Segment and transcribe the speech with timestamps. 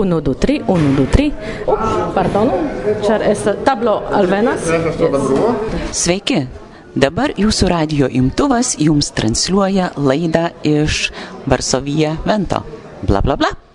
[0.00, 1.28] 1 2 3 1 2 3
[2.16, 2.50] pardon
[3.06, 4.66] char es tablo alvenas
[5.92, 6.46] Sveiki!
[6.90, 11.12] Dabar jūsų radio imtuvas jums transliuoja laidą iš
[11.46, 12.64] Varsovija Vento.
[13.06, 13.69] Bla bla bla.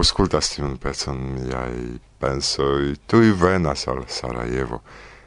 [0.00, 4.80] auscultas tiun pecon, miai pensoi tui venas al Sarajevo,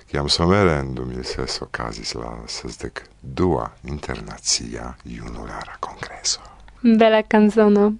[0.09, 6.41] ciam somere en 2006 ocasis la sesdec dua Internacia junulara congreso.
[6.81, 7.93] Bela canzono.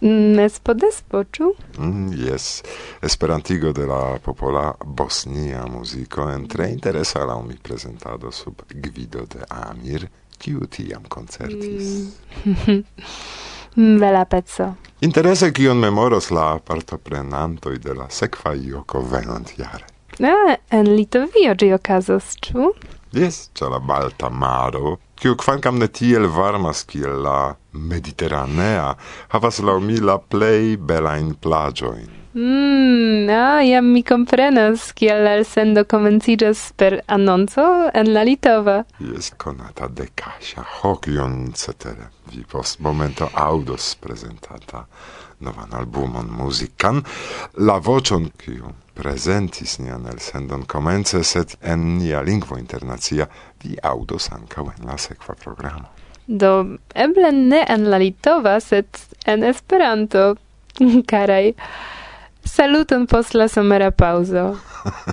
[0.00, 1.48] Mespodespo, ĉu?
[1.78, 2.62] Mm, yes.
[3.02, 9.42] Esperantigo de la popola bosnia muziko en tre interesa la mi prezentado sub gvido de
[9.48, 10.06] Amir,
[10.38, 12.14] kiu tiam koncertis.
[12.44, 12.84] Mm.
[13.78, 14.74] Bela pezzo.
[15.06, 19.86] Interese kion memoros la partoprenantoj de la sekva joko venontjare.
[20.18, 22.72] Ah, en Litovio ĝi okazos, ĉu?
[23.14, 28.96] Yes, ĉe la Balta Maro, kiu kvankam ne tiel varmas kiel la Mediteranea,
[29.30, 32.10] havas laŭ mi la plej belajn plaĝojn.
[32.34, 38.84] Mm, ah, jam mi comprenas, kiel la elsendo comencigas per annonco en la Litova.
[39.00, 42.10] Jest konata de Kasia Hokion, cetere.
[42.32, 44.86] Vi post momento audos presentata
[45.38, 47.02] novan albumon muzikan,
[47.56, 53.26] la vocion kiu presentis nian elsendon comence, sed en nia lingvo internacia
[53.62, 55.88] vi audos ankaŭ en la sekva programo.
[56.26, 58.86] Do, eble ne en la Litova, sed
[59.26, 60.34] en Esperanto,
[61.10, 61.54] karaj.
[62.48, 64.58] Saluton post la somera pauzo.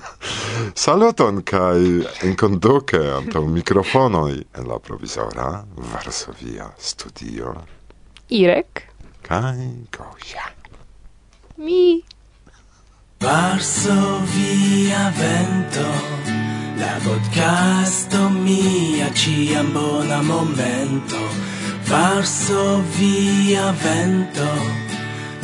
[0.86, 7.56] Saluton kai enkonduke antaŭ mikrofonoj en la provizora Varsovia studio.
[8.30, 8.82] Irek
[9.28, 10.46] Kai Gosia.
[11.58, 12.04] Mi.
[13.22, 15.88] Varsovia vento
[16.78, 21.22] La podcasto mia ciam bona momento
[21.90, 24.85] Varsovia vento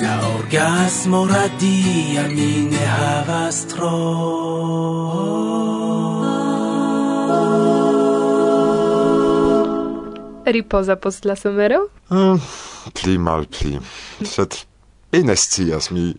[0.02, 3.92] La orgasmo radia mi ne havas tro
[10.46, 11.90] Ripoza post la somero?
[12.10, 12.42] Mm,
[12.94, 13.78] pli mal pli,
[14.26, 14.58] sed
[15.12, 16.16] mi ne scias, mi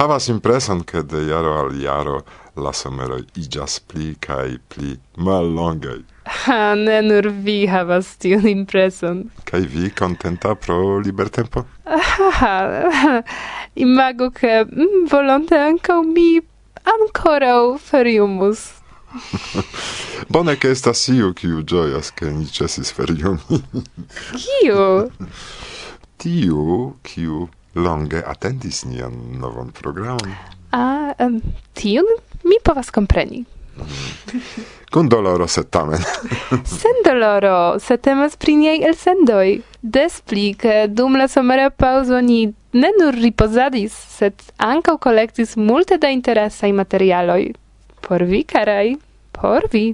[0.00, 2.24] havas impreson, che de jaro al jaro
[2.56, 6.15] la somero igas pli kaj pli mallongaj.
[6.26, 9.22] Ha, ne nur vi havas tiun impreson.
[9.46, 11.62] Kaj vi kontenta pro libertempo?
[11.84, 13.22] Aha,
[13.86, 16.40] imago mm, volonte ankaŭ mi
[16.94, 18.66] ankoraŭ feriumus.
[20.34, 23.62] Bone ke estas iu kiu ĝojas ke ni ĉesis feriumi.
[24.42, 24.84] Kiu?
[26.18, 30.34] Tiu, kiu longe atendis nian novan programon.
[30.34, 31.40] Ah, A, um,
[31.78, 32.08] tiun
[32.44, 33.44] mi povas kompreni.
[34.92, 36.02] Kun doloro sed tamen.
[36.80, 39.58] sen doloro, se temas pri niaj elsendoj.
[39.82, 45.98] Des pli, ke dum la somera pauzo ni ne nur ripozadis, sed ankaŭ kolektis multe
[45.98, 47.52] da interesaj materialoj.
[48.06, 48.96] Por vi, karaj,
[49.32, 49.86] por vi.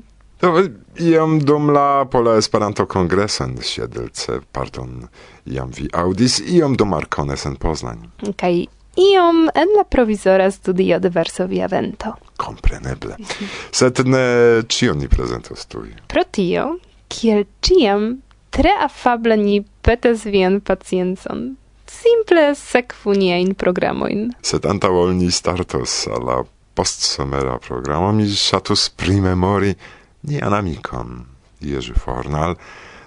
[0.42, 0.50] Do,
[0.98, 5.06] iam dum la pola Esperanto kongreso en Siedelce, pardon,
[5.46, 8.08] iam vi audis, iam dum Arkones en Poznań.
[8.22, 8.66] Kaj okay.
[8.96, 13.16] iom en la provizora studio de Varsovia Vento kompreneble.
[13.78, 14.24] Sed ne
[14.68, 15.92] ĉion ni prezentos tuj.
[16.12, 16.76] Pro tio,
[17.12, 18.22] kiel ciam,
[18.52, 21.52] tre afable ni petas vian paciencon.
[21.92, 24.32] Simple sekvu niajn programojn.
[24.42, 26.38] Sed antaŭ ol ni startos al la
[26.74, 29.74] postsomera programo, mi ŝatus primemori
[30.22, 31.26] nian amikon
[31.60, 32.56] Jerzy Fornal,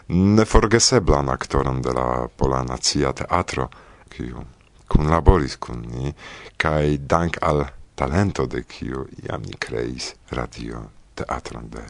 [0.08, 3.70] neforgeseblan aktoron de la Pola Nacia Teatro,
[4.10, 4.46] kiu
[4.88, 6.14] kunlaboris kun ni,
[6.62, 7.66] kaj dank al
[7.96, 10.84] talento de kiu jam ni kreis radio
[11.16, 11.84] teatron de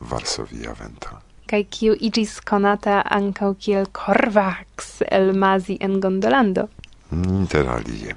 [0.00, 1.18] Varsovia Vento.
[1.46, 6.68] Kaj kiu iĝis konata ankaŭ kiel Korvax el Mazi en Gondolando.
[7.12, 8.16] Interalie.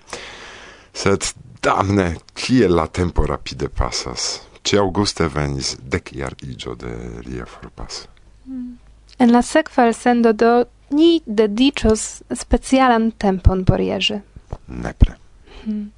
[0.94, 1.28] Sed
[1.62, 4.42] damne, kiel la tempo rapide pasas.
[4.64, 6.96] Ci auguste venis dekjariĝo de
[7.26, 8.06] lia forpas.
[8.46, 8.78] Mm.
[9.20, 14.20] En la sekva elsendo do ni dedicos specialan tempon por Jerzy.
[14.68, 15.16] Nepre.
[15.64, 15.92] Hmm.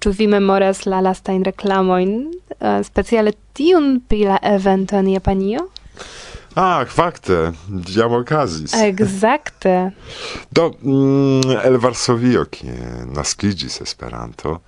[0.00, 5.68] Ĉu vi memoras la lastajn reklamojn, uh, eh, speciale tiun pri la evento en Japanio?
[6.56, 7.52] Ah, fakte,
[7.88, 8.72] jam okazis.
[8.74, 9.90] Exacte.
[10.50, 12.76] Do, mm, el Varsovio, kie
[13.12, 14.60] naskiĝis Esperanto,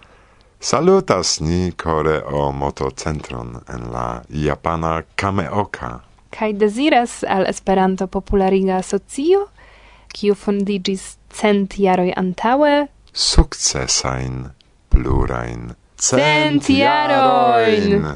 [0.60, 5.94] salutas ni kore o motocentron en la Japana Kameoka.
[6.36, 9.46] Kaj deziras al Esperanto populariga asocio,
[10.12, 12.74] kiu fondiĝis cent jaroj antaŭe.
[13.12, 14.44] Sukcesajn
[15.02, 18.06] plurain cent jarojn.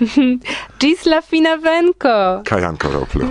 [0.80, 2.42] Gis la fina venko.
[2.44, 3.28] Kaj ancora plu.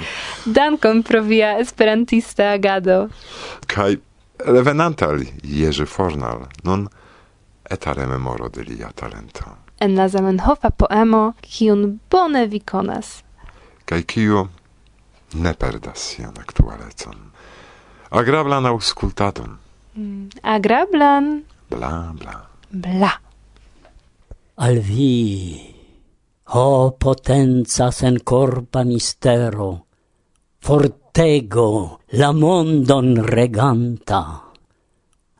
[0.58, 3.08] Dankon pro via esperantista agado.
[3.66, 3.96] Kaj
[4.46, 6.88] revenanta al Jerzy Fornal, nun
[7.70, 9.44] eta rememoro de lia talento.
[9.80, 13.22] En la Zamenhofa poemo, kiun bone vi konas.
[13.84, 14.48] Kaj kiu
[15.34, 17.30] ne perdas sian aktualecon.
[18.10, 19.58] Agrablan aŭskultadon.
[19.96, 21.42] Mm, agrablan.
[21.70, 23.20] Bla, bla bla.
[24.54, 25.74] Al vi,
[26.44, 29.86] ho potenza sen corpa mistero,
[30.58, 34.42] fortego la mondon reganta.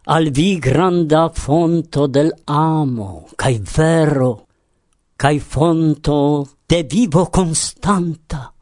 [0.09, 4.47] Al vi granda fonto del amo, cae vero,
[5.17, 8.53] cae fonto de vivo constanta.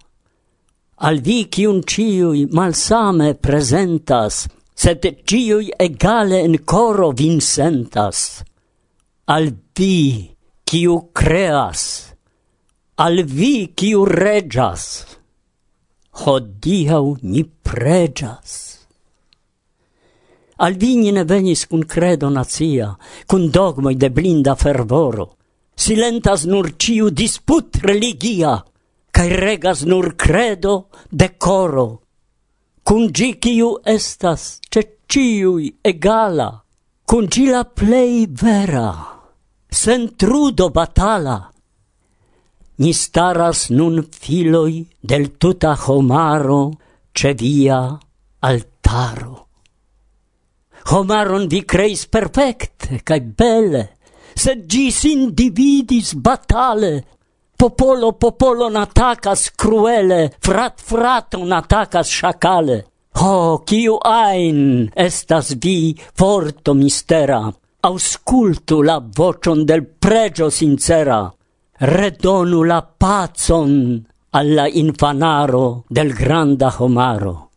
[0.97, 8.43] Al vi cium ciui malsame presentas, sed ciui egale in coro vin sentas
[9.27, 10.37] al vi
[10.69, 12.13] quiu creas,
[13.01, 15.07] al vi quiu regas,
[16.21, 18.61] hodiau ni pregas.
[20.61, 22.93] Al vi ni ne venis cun credo nazia,
[23.27, 25.27] cun dogmoi de blinda fervoro,
[25.75, 28.61] silentas nur ciu disput religia,
[29.11, 31.89] cae regas nur credo de coro,
[32.85, 36.61] cun gi ciu estas ce ciui egala,
[37.09, 39.14] cun gi la plei vera
[39.75, 41.51] sen trudo batala.
[42.79, 46.63] Ni staras nun filoi del tuta homaro
[47.13, 47.81] ce via
[48.41, 49.35] altaro.
[50.91, 53.83] Homaron vi creis perfecte, cae belle,
[54.35, 56.93] sed gis individis batale,
[57.57, 62.79] popolo popolon atacas cruele, frat fraton atacas shakale.
[63.15, 67.47] Ho, oh, kiu ain estas vi forto mistera,
[67.85, 71.31] auscultu la vocion del pregio sincera,
[71.81, 77.51] redonu la pacon alla infanaro del granda homaro.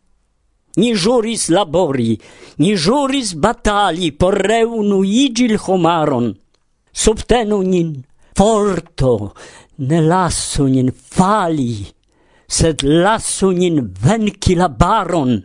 [0.76, 2.20] Ni juris labori,
[2.58, 6.36] ni juris batali por reunu igil homaron.
[6.92, 8.04] Subtenu nin
[8.36, 9.32] forto,
[9.78, 11.88] ne lasu nin fali,
[12.46, 15.40] sed lasu nin venci la baron.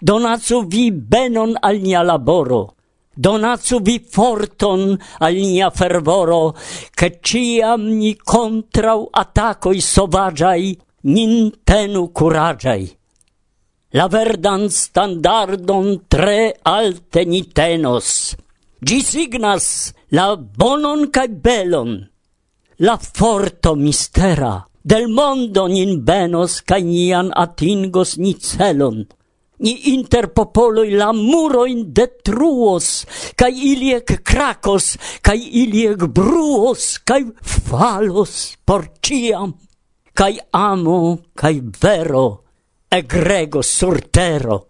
[0.00, 2.77] Donatsu vi benon al nia laboro,
[3.24, 6.54] donacu vi forton al nia fervoro,
[6.94, 10.78] che ciam ni contrau atacoi sovagiai,
[11.14, 12.86] nin tenu curagiai.
[13.96, 18.36] La verdan standardon tre alte ni tenos.
[18.86, 19.66] Gi signas
[20.14, 21.90] la bonon cae belon,
[22.86, 24.54] la forto mistera,
[24.90, 29.06] del mondo nin benos cae nian atingos ni celon,
[29.58, 39.54] ni interpopoloi la muroin detruos, cae iliec cracos, cae iliec bruos, cae falos por ciam,
[40.14, 42.44] cae amo, cae vero,
[42.90, 44.66] egrego sur tero.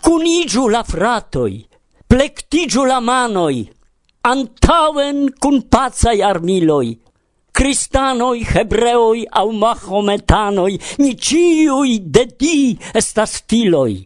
[0.00, 1.60] Cunigiu la fratoi,
[2.08, 3.66] plectigiu la manoi,
[4.22, 6.94] antauen cun pazai armiloi,
[7.60, 13.98] cristanoi, hebreoi au mahometanoi, ni ciui de di estas filoi.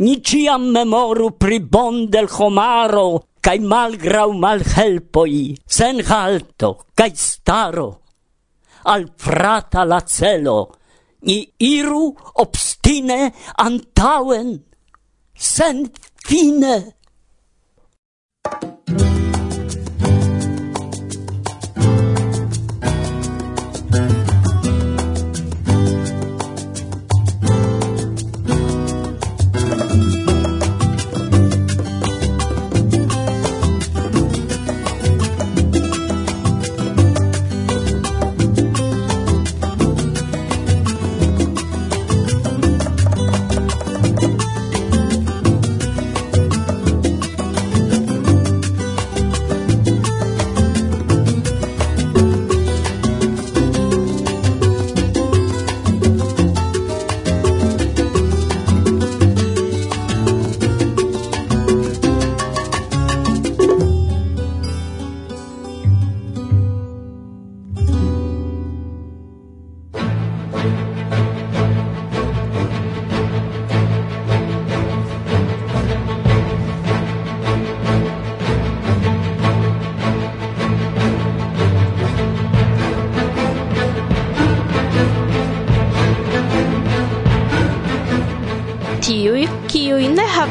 [0.00, 3.08] Ni ciam memoru pri bondel homaro
[3.44, 5.42] cae malgrau malhelpoi,
[5.76, 7.90] sen halto cae staro.
[8.88, 10.58] Al frata la celo,
[11.28, 13.20] ni iru obstine
[13.66, 14.56] antaŭen,
[15.36, 15.84] sen
[16.24, 16.95] fine.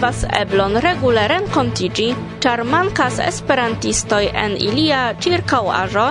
[0.05, 2.05] havas eblon regule renkontiĝi,
[2.43, 6.03] ĉar mankas esperantistoj en ilia ĉirkaŭaĵo,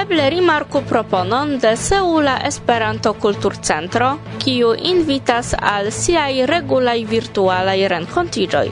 [0.00, 4.08] eble rimarku proponon de Seula Esperanto Kulturcentro,
[4.42, 8.66] kiu invitas al siaj regulaj virtualaj renkontiĝoj.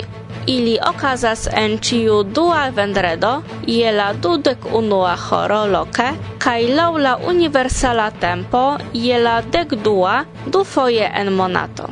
[0.50, 3.32] Ili okazas en ĉiu dua vendredo
[3.70, 6.10] je la dudek unua horo loke
[6.42, 11.90] kaj laŭ la universala tempo je la dek dua dufoje en monato.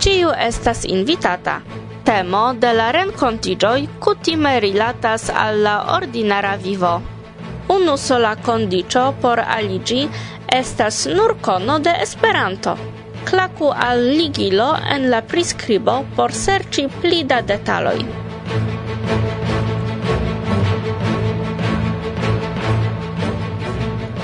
[0.00, 1.60] Ciu estas invitata.
[2.04, 6.90] Temo de la renkontiĝoj cutime rilatas al la ordinara vivo.
[7.72, 10.02] Unu sola condicio por aligi
[10.56, 12.74] estas nur cono de Esperanto.
[13.24, 17.96] Klaku al ligilo en la priskribo por serĉi pli da detaloj.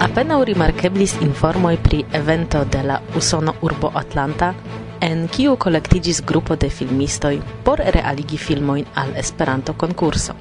[0.08, 4.52] Apenaŭ rimarkeblis informoj pri evento de la Usono urbo Atlanta
[5.00, 10.35] en kiu kolektigis grupo de filmistoj por realigi filmojn al Esperanto-konkurso.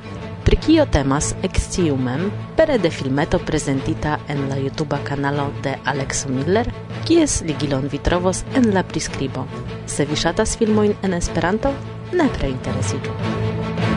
[0.44, 6.30] Pri kio temas eksciu mem pere de filmeto prezentita en la YouTube kanalo de Alexo
[6.30, 6.72] Miller,
[7.06, 9.46] kies ligilon vi trovos en la priskribo.
[9.86, 11.74] Se vi ŝatas filmojn en Esperanto,
[12.12, 13.88] nepre interesiĝu.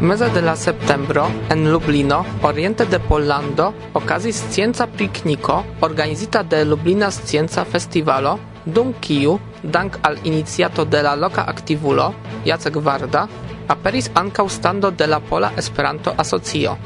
[0.00, 7.10] Meze de la septembro en Lublino, oriente de Pollando, okazis scienca pikniko organizita de Lublina
[7.10, 12.12] Scienca Festivalo, dum kiu, dank al iniciato de la loka aktivulo,
[12.44, 13.26] Jacek Warda,
[13.68, 16.76] aperis ankaŭ stando de la Pola Esperanto Asocio.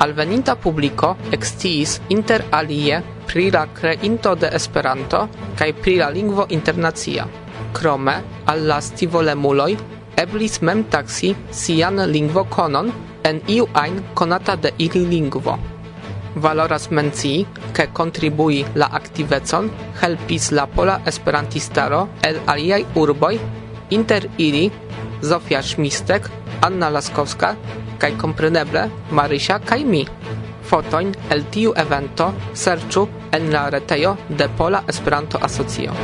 [0.00, 7.28] Alveninta publiko eksciis inter alie pri la kreinto de Esperanto kaj pri la lingvo internacia.
[7.72, 12.90] Krome al la stivolemuloj eblis mem taksi sian lingvokonon
[13.28, 15.58] en iu ajn konata de ili lingvo.
[16.34, 19.70] Valoras mencii, ke kontribui la aktivecon
[20.00, 23.38] helpis la pola esperantistaro el aliaj urboj,
[23.90, 24.70] inter ili
[25.22, 26.28] Zofia Szmistek,
[26.62, 27.54] Anna Laskowska,
[27.98, 30.04] kaj kompreneble Marysia kaj mi.
[30.68, 35.94] Fotojn el tiu evento serĉu en la retejo de Pola Esperanto Asocio.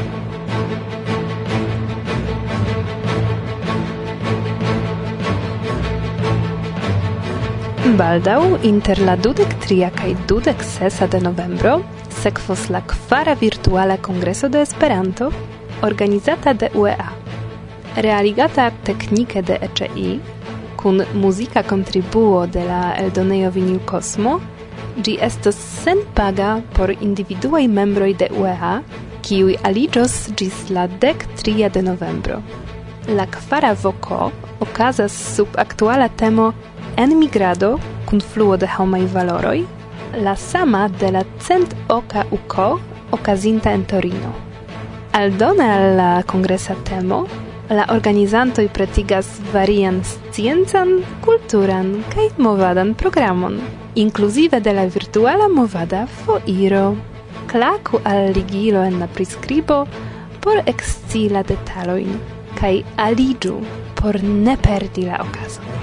[7.84, 11.74] Baldau inter la dudek tria kaj dudek sesa de novembro
[12.22, 15.28] sekvos la kvara virtuala kongreso de Esperanto
[15.82, 17.12] organizata de UEA.
[17.96, 20.20] Realigata teknike de ECI
[20.80, 24.40] kun muzika kontribuo de la eldonejo Vinil Kosmo,
[24.96, 28.78] ĝi estos senpaga por individuaj membroj de UEA,
[29.20, 32.40] kiuj aliĝos ĝis la dek tria de novembro.
[33.08, 36.54] La kvara voko okazas sub aktuala temo
[36.96, 39.64] enmigrado kun fluo de homaj valoroj,
[40.22, 44.32] la sama de la cent oka uko okazinta en Torino.
[45.12, 47.26] Aldone al la kongresa temo,
[47.70, 53.60] la organizantoj pretigas varian sciencan, kulturan kaj movadan programon,
[53.94, 56.96] inkluzive de la virtuala movada foiro.
[57.46, 59.86] Klaku al ligilo en la priskribo
[60.40, 62.18] por ekscii la detalojn
[62.58, 63.54] kaj aliĝu
[64.00, 65.73] por ne perdi la okazon.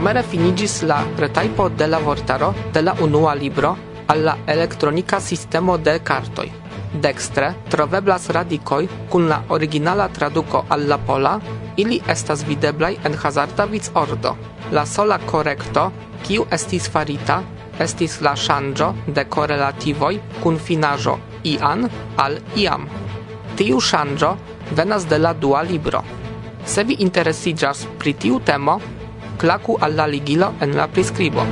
[0.00, 5.76] somere finigis la retajpo de la vortaro de la unua libro al la elektronika sistemo
[5.76, 6.46] de kartoj.
[7.02, 11.34] Dextre troveblas radikoj kun la originala traduko al la pola,
[11.76, 14.36] ili estas videblaj en hazarda ordo.
[14.72, 17.42] La sola korekto, kiu estis farita,
[17.78, 22.88] estis la ŝanĝo de korelativoj kun finaĵo ian al iam.
[23.56, 24.36] Tiu ŝanĝo
[24.72, 26.02] venas de la dua libro.
[26.64, 28.80] Se vi interesiĝas pri tiu temo,
[29.40, 31.42] klaku al la ligilo en la priskribo.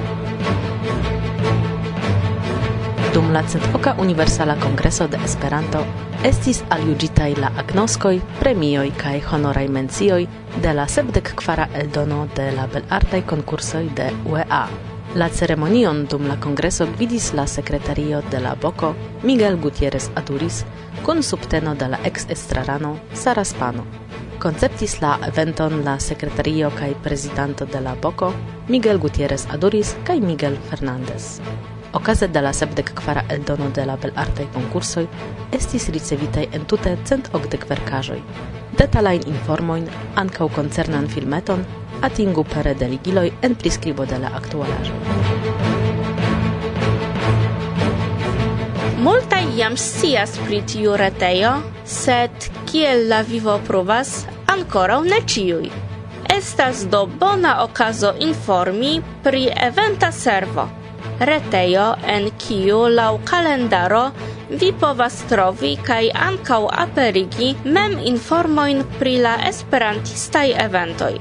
[3.14, 5.81] Dum la centoka Universala Kongreso de Esperanto
[6.24, 10.27] estis aljuĝitaj la agnoskoj, premioj kaj honoraj mencioj
[10.62, 14.66] de la sepdek kvara eldono de la belartaj konkursoj de UEA.
[15.14, 20.64] La ceremonion dum la kongreso gvidis la sekretario de la Boko Miguel Gutierrez Aduris
[21.07, 23.87] kun subteno de la ex-estrarano Sara Spano
[24.38, 28.33] conceptis la eventon la sekretario kaj prezidanto de la Boko
[28.68, 31.40] Miguel Gutierrez Aduris kaj Miguel Fernandez.
[31.92, 35.07] Okaze de la sepdek kvara eldono de la belartaj konkursoj
[35.59, 38.20] estis ricevitaj en tute cent okdek verkaĵoj.
[38.79, 39.88] Detalajn informojn
[40.22, 41.64] ankaŭ koncernan filmeton
[42.03, 45.67] atingu pere de ligiloj en priskribo de la aktualaĵo.
[48.98, 51.52] Multaj jam scias pri tiu retejo,
[51.87, 52.30] sed
[52.66, 55.68] kiel la vivo pruvas, ankoraŭ ne ĉiuj.
[56.37, 60.64] Estas do bona okazo informi pri eventa servo.
[61.30, 61.84] Retejo
[62.14, 64.02] en kiu laŭ kalendaro
[64.50, 71.12] vi povas trovi kaj ankaŭ aperigi mem informojn pri la esperantistaj eventoj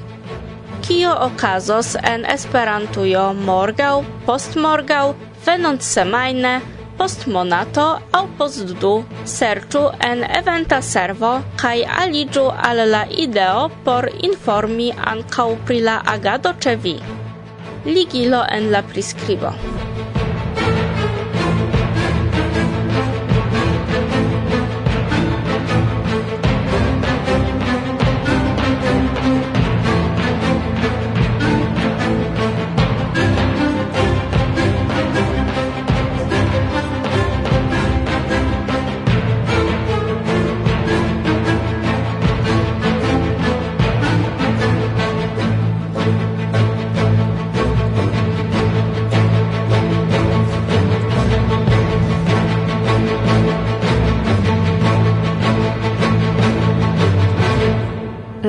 [0.87, 5.05] kio okazos en Esperantujo morgaŭ, postmorgaŭ,
[5.45, 7.85] venontsemajne, semajne, post monato
[8.19, 8.93] au post du
[9.37, 11.31] serĉu en eventa servo
[11.61, 16.95] kaj aliĝu al la ideo por informi ankaŭ pri la agado ĉe vi.
[17.85, 19.53] Ligilo en la priskribo.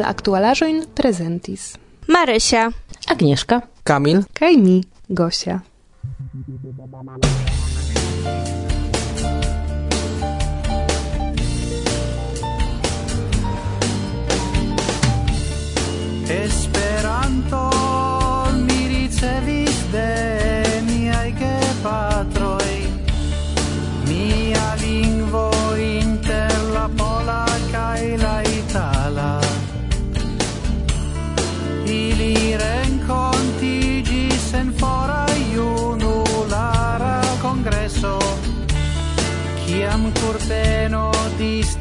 [0.08, 1.74] Aktualaĵojn prezentis
[2.08, 2.70] Marysia.
[3.12, 3.60] Agnieszka.
[3.84, 5.60] Kamil, kaj mi, Gosia.
[16.28, 17.70] Esperanto
[18.64, 20.08] mi ricevis de
[21.38, 22.17] gepatroi
[40.28, 41.77] por beno dis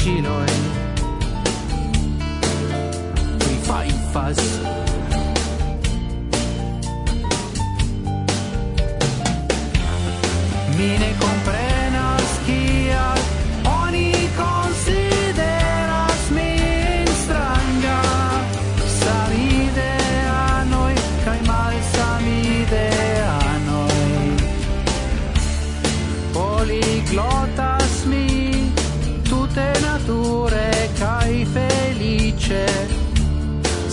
[0.00, 0.60] facinojn
[3.38, 4.40] Pri fajfas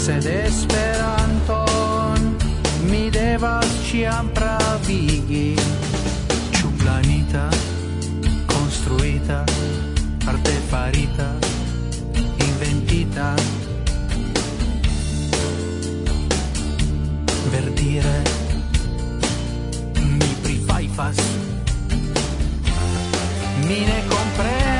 [0.08, 2.22] sed esperanton
[2.90, 5.56] mi devas ciam pravigi.
[6.56, 7.50] Ciu planita
[8.48, 9.44] construita
[10.26, 11.28] artefarita
[12.40, 13.36] inventita?
[17.52, 18.18] Verdire
[20.20, 21.20] mi prifaifas
[23.68, 24.77] mi ne comprendo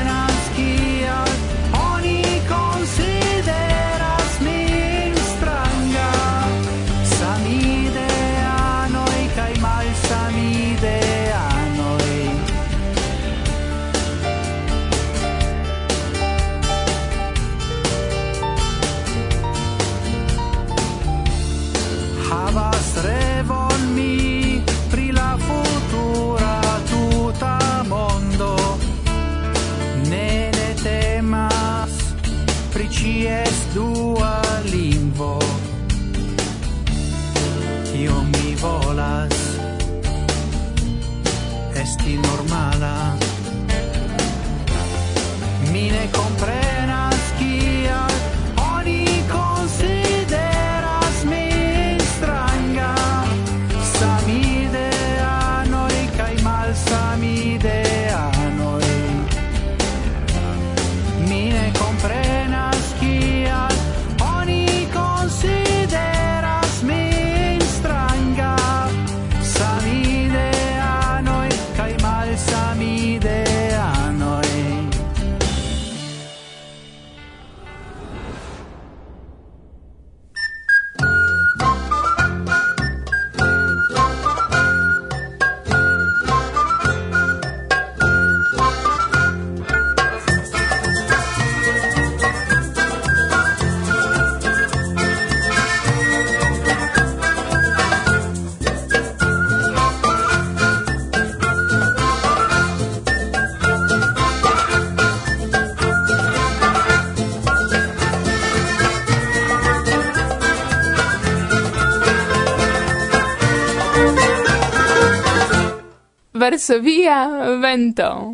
[116.68, 118.34] Varsovia vento.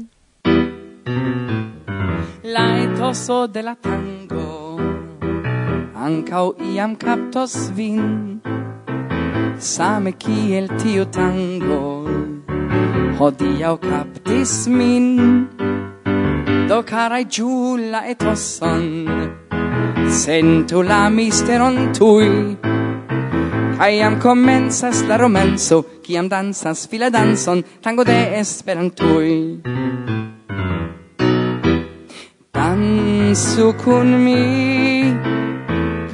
[2.43, 4.79] La etoso de la tango.
[5.93, 8.41] Ancau iam captos vin.
[9.59, 12.09] Same kiel tiu tango.
[13.19, 15.47] Hodiau captis min.
[16.67, 18.83] Do carai giù la etoson.
[20.09, 22.57] Sentu la misteron tui
[23.77, 29.29] Kaj am komencas la romanco, kiam dancas fila dancon, tango de esperantoj.
[32.53, 34.43] Dansu kun mi,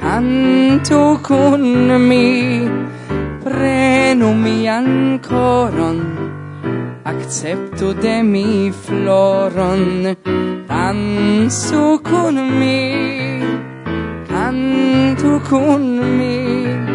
[0.00, 1.64] cantu kun
[2.08, 2.26] mi,
[3.44, 6.00] prenu mian coron,
[7.04, 10.16] acceptu de mi floron,
[10.68, 12.78] dansu kun mi,
[14.28, 15.84] cantu kun
[16.18, 16.89] mi,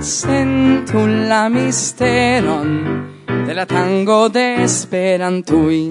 [0.00, 3.06] sentu la misteron
[3.46, 5.88] de la tango de esperantui.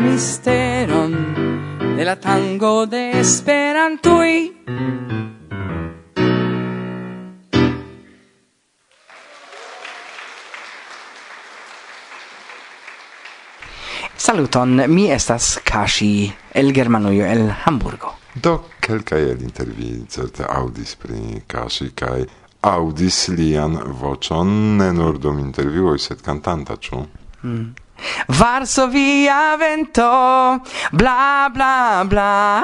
[0.00, 1.12] misteron
[1.96, 4.56] de la tango de Esperantui.
[14.16, 18.14] Saluton, mi estas Kashi el Germanujo el Hamburgo.
[18.34, 22.24] Do kelkaj el intervi certe audis pri Kashi kaj
[22.62, 27.00] audis lian voĉon ne nur dum intervjuoj, sed kantanta, ĉu?
[27.42, 27.89] Mm.
[28.28, 30.10] Varsovia vento,
[30.92, 32.62] bla bla bla.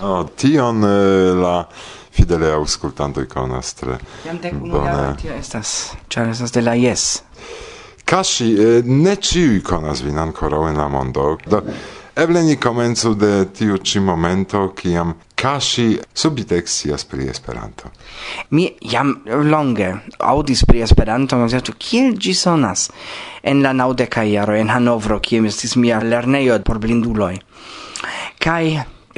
[0.00, 1.66] Oh, tion eh, la
[2.10, 3.98] fidele auscultantoj konas tre.
[4.26, 7.22] Jam dek unu jaro tio estas, ĉar estas de la Yes.
[8.08, 11.36] Kashi, eh, ne ĉiuj konas vin ankoraŭ en la mondo.
[11.46, 11.62] Do,
[12.16, 17.90] eble ni komencu de tiu ĉi momento, kiam kasi subite scias pri Esperanto.
[18.50, 22.88] Mi jam longe audis pri Esperanto, kaj kiel ĝi sonas
[23.46, 27.38] en la naŭdeka jaro en Hanovro, kie estis mia lernejo por blinduloj.
[28.42, 28.64] Kaj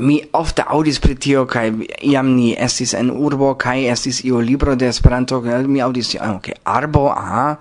[0.01, 4.77] mi ofte audis pri tio kaj jam ni estis en urbo kaj estis io libro
[4.77, 7.57] de Esperanto kaj mi audis ke ah, okay, arbo aha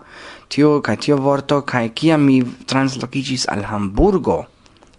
[0.47, 4.45] tio kaj tio vorto kaj kiam mi translokiĝis al Hamburgo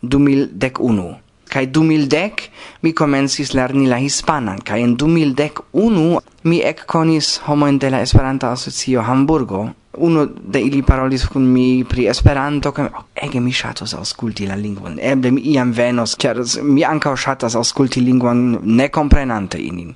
[0.02, 2.48] 2011 kai 2010
[2.82, 9.02] mi komencis lerni la hispanan, kai en 2011 mi ekkonis homo de la Esperanta Asocio
[9.02, 9.68] Hamburgo.
[9.98, 14.54] Uno de ili parolis kun mi pri Esperanto, kai oh, ege mi ŝatus aŭskulti la
[14.56, 14.98] lingvon.
[15.02, 19.90] Eble mi iam venos, ĉar mi ankaŭ ŝatas aŭskulti lingvon ne komprenante ilin.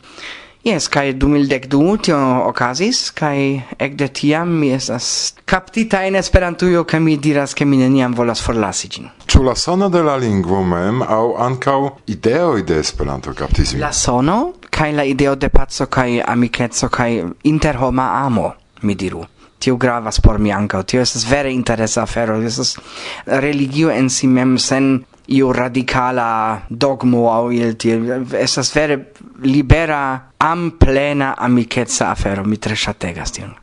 [0.65, 7.19] Yes, kai 2012 tio okazis, kai ekde tiam mi estas kaptita en Esperantujo, kai mi
[7.21, 9.11] diras, ke mi neniam volas forlasi ĝin.
[9.29, 11.77] Ĉu la sono de la lingvo mem aŭ ankaŭ
[12.17, 17.21] ideoj de Esperanto kaptis La sono kai la ideo de paco kai amikeco kai
[17.53, 18.55] interhoma amo,
[18.89, 19.21] mi diru.
[19.59, 20.83] Tio gravas por mi ankaŭ.
[20.83, 22.41] Tio estas vere interesa afero.
[22.41, 22.79] Estas
[23.27, 30.71] religio en si mem sen iu radicala dogmo au il tiel estas vere libera am
[30.79, 33.55] plena amicetsa afero mi tre ŝategas tion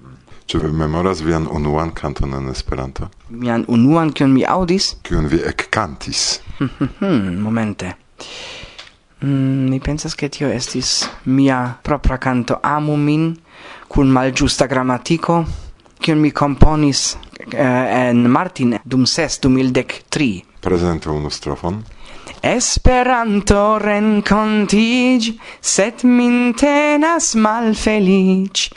[0.51, 3.05] Ĉu vi memoras vian unuan kanton en Esperanto?
[3.29, 4.97] Mian unuan kion mi aŭdis?
[5.07, 6.41] Kion vi ekkantis?
[6.99, 7.93] Hmm, momente.
[9.21, 13.29] Mm, mi pensas ke tio estis mia propra kanto Amu min
[13.87, 15.43] kun malĝusta gramatiko
[16.01, 17.15] kion mi komponis
[17.53, 21.81] eh, en Martin dum ses dum ildek tri Prezentu unu strofon.
[22.43, 28.69] Esperanto rencontig, set min tenas malfelic.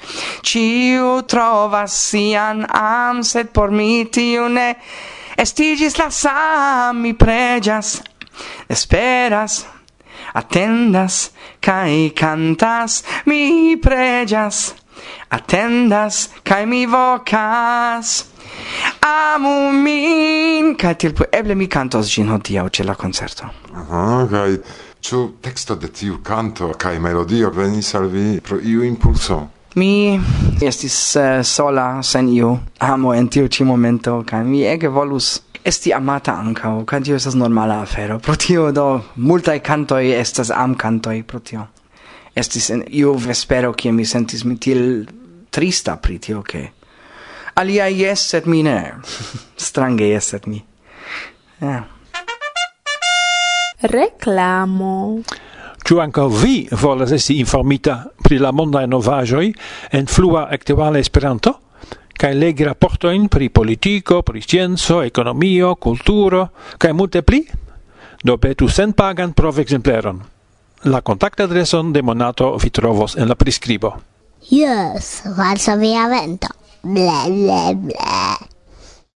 [0.43, 4.75] Ciu trovas sian am, set por mi tiu ne.
[5.37, 8.03] Estigis la sam, mi pregias,
[8.69, 9.65] esperas,
[10.35, 14.75] attendas, cae cantas, mi pregias,
[15.29, 18.34] attendas, cae mi vocas.
[19.05, 20.75] Amu min!
[20.81, 23.49] Kaj tiel eble mi kantos ĝin hodiaŭ ĉe la koncerto.
[23.77, 24.51] Aha, kaj
[25.05, 29.41] ĉu teksto de tiu kanto kaj melodio venis al vi pro iu impulso?
[29.77, 30.21] Mi
[30.63, 35.93] estis uh, sola sen iu amo en tiu ĉi momento kaj mi ege volus esti
[35.93, 38.19] amata ankaŭ kaj tio estas normala afero.
[38.19, 38.87] Pro tio do
[39.17, 41.67] multaj kantoj estas amkantoj pro tio.
[42.37, 45.05] Estis en iu vespero kie mi sentis mi tiel
[45.51, 46.65] trista pri tio ke
[47.55, 48.95] alia yes sed mi ne.
[49.57, 50.63] Strange yes sed mi.
[51.61, 51.83] Eh.
[53.83, 55.23] Reclamo.
[55.85, 59.51] Ĉu ankaŭ vi volas esti informita pri la mondaj novaĵoj
[59.93, 61.59] en flua aktuala Esperanto?
[62.15, 66.47] kaj legi raportojn pri politiko, pri scienco, ekonomio, kulturo
[66.79, 67.43] kaj multe pli?
[68.25, 70.23] Do petu senpagan provekzempleron.
[70.85, 73.93] La kontaktadreson de Monato vi trovos en la priskribo.
[74.51, 76.49] Yes, valsa via vento.
[76.85, 78.54] Beli.